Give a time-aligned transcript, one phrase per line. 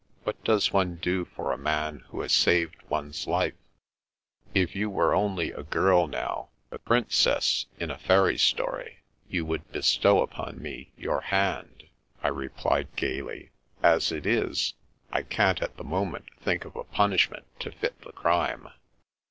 [0.23, 3.53] "What does one do for a man who has saved one's life?""
[4.65, 9.71] If you were only a girl, now— ^a Princess in a fairy story— ^you would
[9.71, 11.83] bestow upon me your hand,"
[12.23, 13.51] There is No Such Girl 265 I replied gaily."
[13.95, 14.73] As it is—
[15.13, 18.69] ^I can't at the moment think of a punishment to fit the crime.''